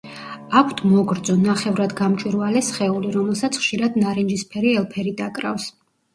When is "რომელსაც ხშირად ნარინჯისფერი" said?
3.19-4.75